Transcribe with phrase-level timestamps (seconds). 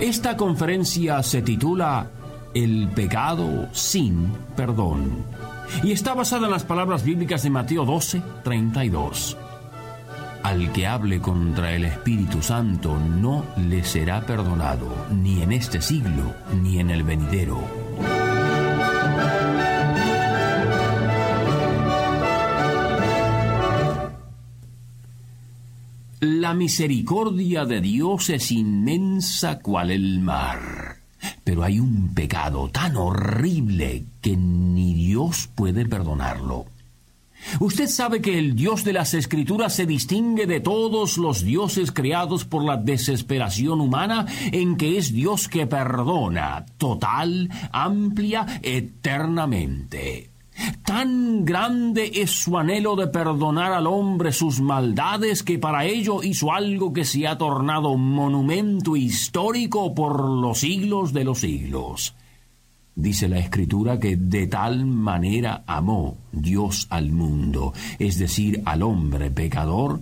[0.00, 2.10] Esta conferencia se titula
[2.52, 5.24] El pecado sin perdón
[5.82, 9.38] y está basada en las palabras bíblicas de Mateo 12, 32.
[10.42, 16.34] Al que hable contra el Espíritu Santo no le será perdonado, ni en este siglo,
[16.62, 17.85] ni en el venidero.
[26.46, 30.98] La misericordia de Dios es inmensa cual el mar.
[31.42, 36.66] Pero hay un pecado tan horrible que ni Dios puede perdonarlo.
[37.58, 42.44] Usted sabe que el Dios de las Escrituras se distingue de todos los dioses creados
[42.44, 50.35] por la desesperación humana en que es Dios que perdona, total, amplia, eternamente.
[50.84, 56.52] Tan grande es su anhelo de perdonar al hombre sus maldades que para ello hizo
[56.52, 62.14] algo que se ha tornado monumento histórico por los siglos de los siglos.
[62.94, 69.30] Dice la escritura que de tal manera amó Dios al mundo, es decir, al hombre
[69.30, 70.00] pecador,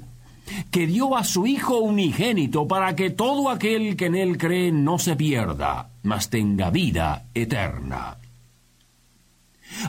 [0.71, 5.01] que dio a su Hijo unigénito para que todo aquel que en él cree no
[5.01, 8.19] se pierda, mas tenga vida eterna.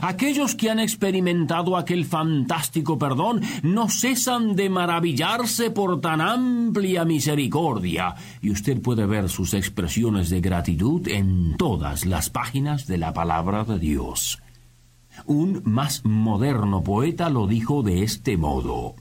[0.02, 8.14] Aquellos que han experimentado aquel fantástico perdón no cesan de maravillarse por tan amplia misericordia,
[8.40, 13.64] y usted puede ver sus expresiones de gratitud en todas las páginas de la palabra
[13.64, 14.40] de Dios.
[15.24, 18.94] Un más moderno poeta lo dijo de este modo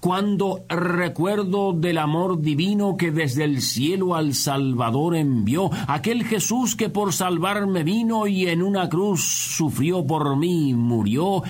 [0.00, 6.88] cuando recuerdo del amor divino que desde el cielo al Salvador envió, aquel Jesús que
[6.88, 11.42] por salvarme vino y en una cruz sufrió por mí y murió,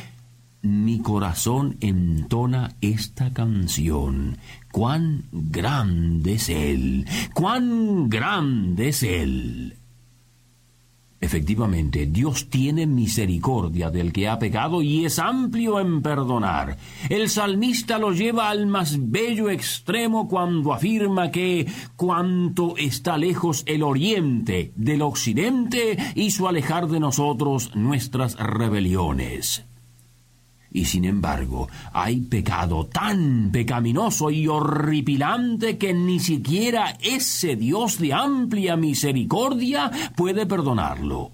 [0.62, 4.38] mi corazón entona esta canción.
[4.72, 9.77] Cuán grande es Él, cuán grande es Él.
[11.20, 16.78] Efectivamente, Dios tiene misericordia del que ha pecado y es amplio en perdonar.
[17.08, 23.82] El salmista lo lleva al más bello extremo cuando afirma que cuanto está lejos el
[23.82, 29.67] oriente del occidente hizo alejar de nosotros nuestras rebeliones.
[30.70, 38.12] Y sin embargo, hay pecado tan pecaminoso y horripilante que ni siquiera ese Dios de
[38.12, 41.32] amplia misericordia puede perdonarlo.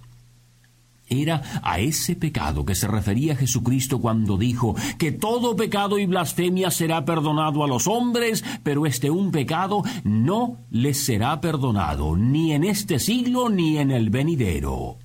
[1.07, 6.71] Era a ese pecado que se refería Jesucristo cuando dijo que todo pecado y blasfemia
[6.71, 12.65] será perdonado a los hombres, pero este un pecado no les será perdonado, ni en
[12.65, 14.97] este siglo ni en el venidero.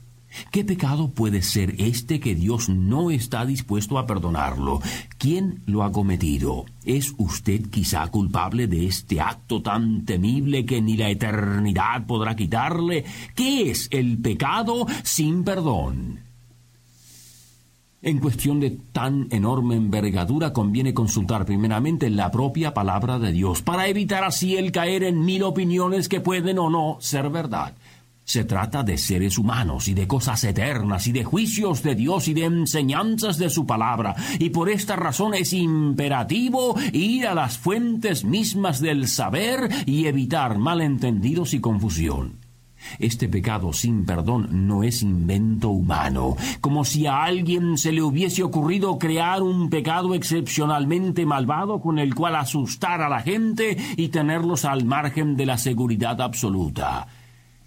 [0.51, 4.81] ¿Qué pecado puede ser este que Dios no está dispuesto a perdonarlo?
[5.17, 6.65] ¿Quién lo ha cometido?
[6.85, 13.05] ¿Es usted quizá culpable de este acto tan temible que ni la eternidad podrá quitarle?
[13.35, 16.29] ¿Qué es el pecado sin perdón?
[18.01, 23.89] En cuestión de tan enorme envergadura conviene consultar primeramente la propia palabra de Dios para
[23.89, 27.73] evitar así el caer en mil opiniones que pueden o no ser verdad.
[28.29, 32.35] Se trata de seres humanos y de cosas eternas y de juicios de Dios y
[32.35, 38.23] de enseñanzas de su palabra, y por esta razón es imperativo ir a las fuentes
[38.23, 42.37] mismas del saber y evitar malentendidos y confusión.
[42.99, 48.43] Este pecado sin perdón no es invento humano, como si a alguien se le hubiese
[48.43, 54.65] ocurrido crear un pecado excepcionalmente malvado con el cual asustar a la gente y tenerlos
[54.65, 57.07] al margen de la seguridad absoluta.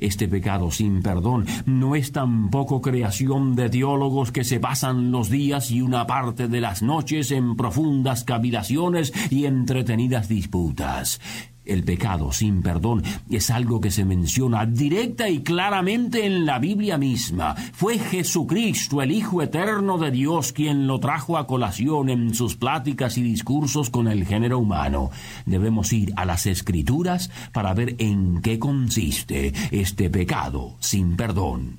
[0.02, 5.70] Este pecado sin perdón no es tampoco creación de teólogos que se pasan los días
[5.70, 11.20] y una parte de las noches en profundas cavilaciones y entretenidas disputas.
[11.64, 16.98] El pecado sin perdón es algo que se menciona directa y claramente en la Biblia
[16.98, 17.54] misma.
[17.54, 23.16] Fue Jesucristo, el Hijo Eterno de Dios, quien lo trajo a colación en sus pláticas
[23.16, 25.10] y discursos con el género humano.
[25.46, 31.78] Debemos ir a las Escrituras para ver en qué consiste este pecado sin perdón.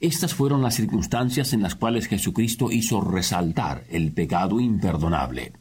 [0.00, 5.52] Estas fueron las circunstancias en las cuales Jesucristo hizo resaltar el pecado imperdonable.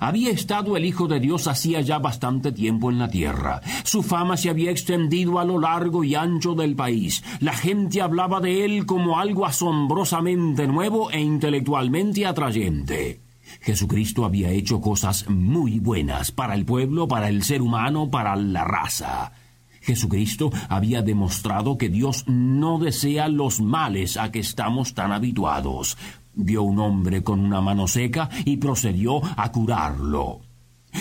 [0.00, 3.60] Había estado el Hijo de Dios hacía ya bastante tiempo en la tierra.
[3.84, 7.22] Su fama se había extendido a lo largo y ancho del país.
[7.40, 13.20] La gente hablaba de él como algo asombrosamente nuevo e intelectualmente atrayente.
[13.60, 18.64] Jesucristo había hecho cosas muy buenas para el pueblo, para el ser humano, para la
[18.64, 19.32] raza.
[19.80, 25.98] Jesucristo había demostrado que Dios no desea los males a que estamos tan habituados.
[26.36, 30.40] Vio un hombre con una mano seca y procedió a curarlo.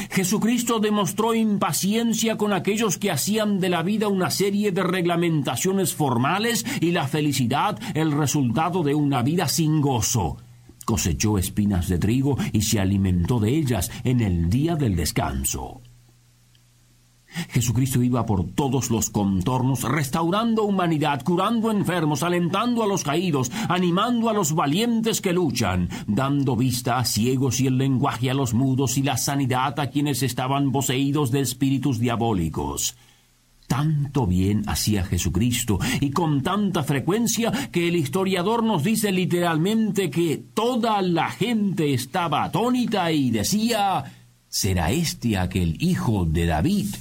[0.10, 6.66] Jesucristo demostró impaciencia con aquellos que hacían de la vida una serie de reglamentaciones formales
[6.82, 10.38] y la felicidad el resultado de una vida sin gozo.
[10.86, 15.82] Cosechó espinas de trigo y se alimentó de ellas en el día del descanso.
[17.50, 24.30] Jesucristo iba por todos los contornos, restaurando humanidad, curando enfermos, alentando a los caídos, animando
[24.30, 28.98] a los valientes que luchan, dando vista a ciegos y el lenguaje a los mudos
[28.98, 32.96] y la sanidad a quienes estaban poseídos de espíritus diabólicos.
[33.68, 40.44] Tanto bien hacía Jesucristo y con tanta frecuencia que el historiador nos dice literalmente que
[40.54, 44.04] toda la gente estaba atónita y decía
[44.48, 46.94] ¿Será este aquel hijo de David?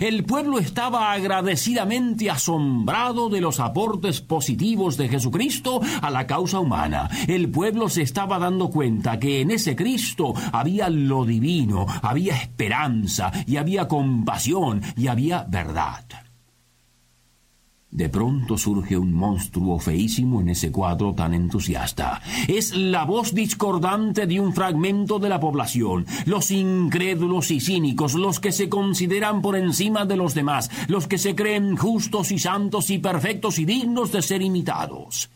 [0.00, 7.08] El pueblo estaba agradecidamente asombrado de los aportes positivos de Jesucristo a la causa humana.
[7.26, 13.32] El pueblo se estaba dando cuenta que en ese Cristo había lo divino, había esperanza
[13.46, 16.27] y había compasión y había verdad.
[17.90, 22.20] De pronto surge un monstruo feísimo en ese cuadro tan entusiasta.
[22.46, 28.40] Es la voz discordante de un fragmento de la población, los incrédulos y cínicos, los
[28.40, 32.90] que se consideran por encima de los demás, los que se creen justos y santos
[32.90, 35.30] y perfectos y dignos de ser imitados.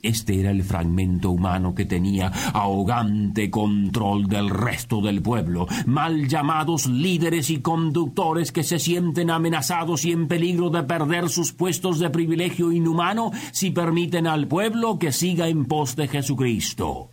[0.00, 6.86] Este era el fragmento humano que tenía ahogante control del resto del pueblo, mal llamados
[6.86, 12.10] líderes y conductores que se sienten amenazados y en peligro de perder sus puestos de
[12.10, 17.10] privilegio inhumano si permiten al pueblo que siga en pos de Jesucristo.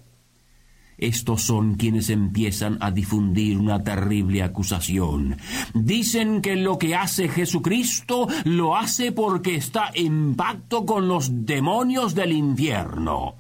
[0.98, 5.38] Estos son quienes empiezan a difundir una terrible acusación.
[5.74, 12.16] Dicen que lo que hace Jesucristo lo hace porque está en pacto con los demonios
[12.16, 13.36] del infierno.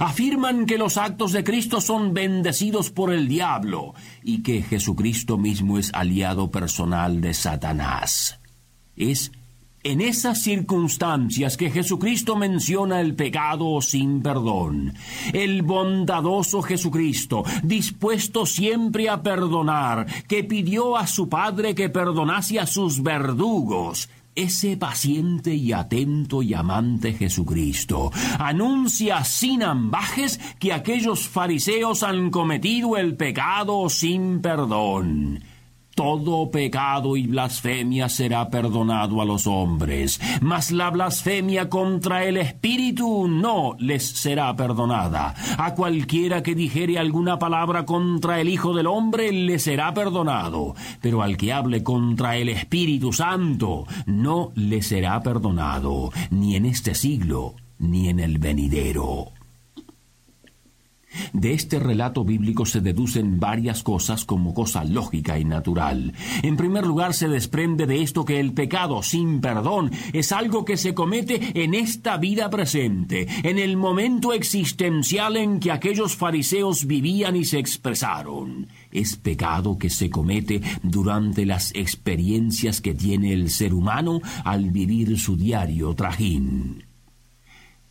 [0.00, 5.78] Afirman que los actos de Cristo son bendecidos por el diablo y que Jesucristo mismo
[5.78, 8.38] es aliado personal de Satanás.
[8.96, 9.32] Es
[9.82, 14.94] en esas circunstancias que Jesucristo menciona el pecado sin perdón,
[15.32, 22.66] el bondadoso Jesucristo, dispuesto siempre a perdonar, que pidió a su Padre que perdonase a
[22.66, 32.04] sus verdugos, ese paciente y atento y amante Jesucristo anuncia sin ambajes que aquellos fariseos
[32.04, 35.42] han cometido el pecado sin perdón
[35.98, 43.26] todo pecado y blasfemia será perdonado a los hombres, mas la blasfemia contra el Espíritu
[43.26, 45.34] no les será perdonada.
[45.58, 51.20] A cualquiera que dijere alguna palabra contra el Hijo del Hombre le será perdonado, pero
[51.20, 57.56] al que hable contra el Espíritu Santo no le será perdonado, ni en este siglo,
[57.80, 59.32] ni en el venidero.
[61.32, 66.12] De este relato bíblico se deducen varias cosas como cosa lógica y natural.
[66.42, 70.76] En primer lugar, se desprende de esto que el pecado sin perdón es algo que
[70.76, 77.36] se comete en esta vida presente, en el momento existencial en que aquellos fariseos vivían
[77.36, 78.68] y se expresaron.
[78.90, 85.18] Es pecado que se comete durante las experiencias que tiene el ser humano al vivir
[85.18, 86.87] su diario trajín.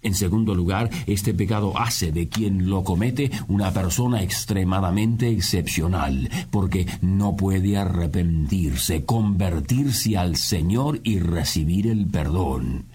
[0.07, 6.87] En segundo lugar, este pecado hace de quien lo comete una persona extremadamente excepcional, porque
[7.01, 12.85] no puede arrepentirse, convertirse al Señor y recibir el perdón.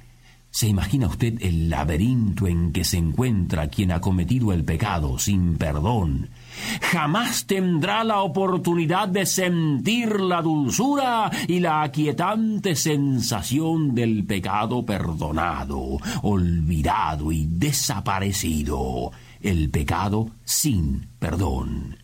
[0.50, 5.56] ¿Se imagina usted el laberinto en que se encuentra quien ha cometido el pecado sin
[5.56, 6.30] perdón?
[6.80, 15.98] Jamás tendrá la oportunidad de sentir la dulzura y la aquietante sensación del pecado perdonado,
[16.22, 21.96] olvidado y desaparecido, el pecado sin perdón.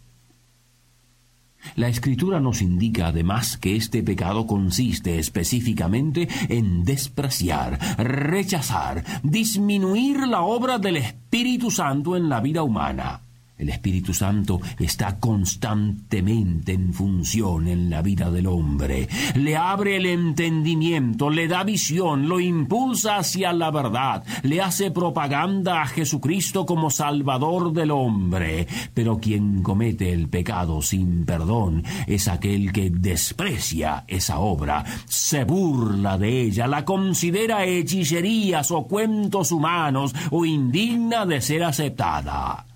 [1.75, 10.43] La escritura nos indica además que este pecado consiste específicamente en despreciar, rechazar, disminuir la
[10.43, 13.28] obra del Espíritu Santo en la vida humana.
[13.59, 19.09] El Espíritu Santo está constantemente en función en la vida del hombre.
[19.35, 25.83] Le abre el entendimiento, le da visión, lo impulsa hacia la verdad, le hace propaganda
[25.83, 28.69] a Jesucristo como Salvador del hombre.
[28.95, 36.17] Pero quien comete el pecado sin perdón es aquel que desprecia esa obra, se burla
[36.17, 42.68] de ella, la considera hechicerías o cuentos humanos o indigna de ser aceptada.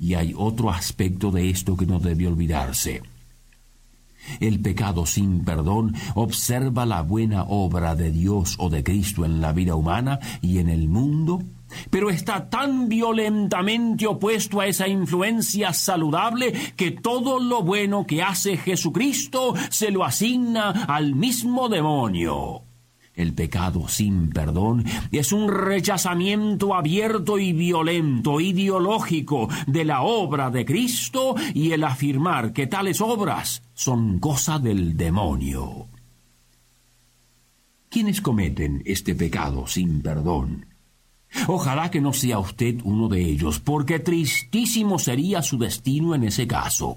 [0.00, 3.02] Y hay otro aspecto de esto que no debe olvidarse.
[4.40, 9.52] El pecado sin perdón observa la buena obra de Dios o de Cristo en la
[9.52, 11.42] vida humana y en el mundo,
[11.90, 18.56] pero está tan violentamente opuesto a esa influencia saludable que todo lo bueno que hace
[18.56, 22.69] Jesucristo se lo asigna al mismo demonio.
[23.20, 30.64] El pecado sin perdón es un rechazamiento abierto y violento, ideológico, de la obra de
[30.64, 35.88] Cristo y el afirmar que tales obras son cosa del demonio.
[37.90, 40.64] ¿Quiénes cometen este pecado sin perdón?
[41.46, 46.46] Ojalá que no sea usted uno de ellos, porque tristísimo sería su destino en ese
[46.46, 46.96] caso.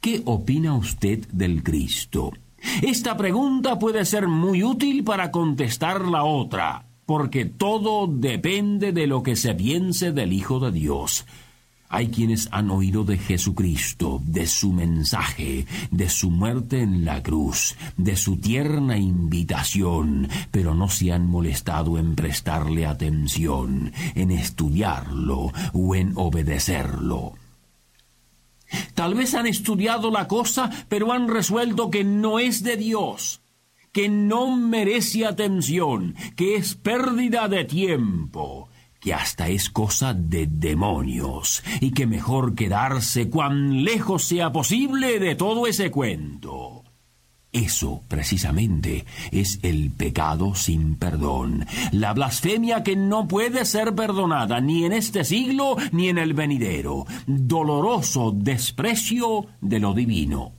[0.00, 2.32] ¿Qué opina usted del Cristo?
[2.82, 9.22] Esta pregunta puede ser muy útil para contestar la otra, porque todo depende de lo
[9.22, 11.24] que se piense del Hijo de Dios.
[11.88, 17.76] Hay quienes han oído de Jesucristo, de su mensaje, de su muerte en la cruz,
[17.98, 25.94] de su tierna invitación, pero no se han molestado en prestarle atención, en estudiarlo o
[25.94, 27.34] en obedecerlo.
[28.94, 33.40] Tal vez han estudiado la cosa, pero han resuelto que no es de Dios,
[33.92, 38.68] que no merece atención, que es pérdida de tiempo,
[39.00, 45.34] que hasta es cosa de demonios, y que mejor quedarse cuan lejos sea posible de
[45.34, 46.61] todo ese cuento.
[47.52, 54.86] Eso, precisamente, es el pecado sin perdón, la blasfemia que no puede ser perdonada ni
[54.86, 60.52] en este siglo ni en el venidero, doloroso desprecio de lo divino.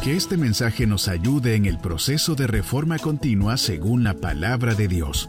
[0.00, 4.86] Que este mensaje nos ayude en el proceso de reforma continua según la palabra de
[4.86, 5.28] Dios.